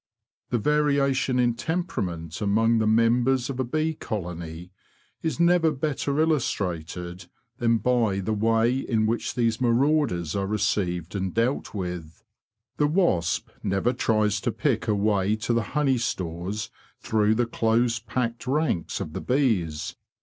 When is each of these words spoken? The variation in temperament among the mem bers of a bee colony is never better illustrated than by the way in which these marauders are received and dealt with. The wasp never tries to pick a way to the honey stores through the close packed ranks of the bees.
The 0.49 0.57
variation 0.57 1.37
in 1.37 1.53
temperament 1.53 2.41
among 2.41 2.79
the 2.79 2.87
mem 2.87 3.23
bers 3.23 3.51
of 3.51 3.59
a 3.59 3.63
bee 3.63 3.93
colony 3.93 4.71
is 5.21 5.39
never 5.39 5.69
better 5.71 6.19
illustrated 6.19 7.27
than 7.59 7.77
by 7.77 8.19
the 8.19 8.33
way 8.33 8.79
in 8.79 9.05
which 9.05 9.35
these 9.35 9.61
marauders 9.61 10.35
are 10.35 10.47
received 10.47 11.13
and 11.13 11.35
dealt 11.35 11.75
with. 11.75 12.23
The 12.77 12.87
wasp 12.87 13.49
never 13.61 13.93
tries 13.93 14.41
to 14.41 14.51
pick 14.51 14.87
a 14.87 14.95
way 14.95 15.35
to 15.35 15.53
the 15.53 15.61
honey 15.77 15.99
stores 15.99 16.71
through 16.99 17.35
the 17.35 17.45
close 17.45 17.99
packed 17.99 18.47
ranks 18.47 19.01
of 19.01 19.13
the 19.13 19.21
bees. 19.21 19.95